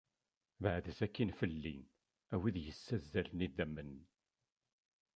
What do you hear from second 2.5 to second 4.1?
yessazzalen idammen!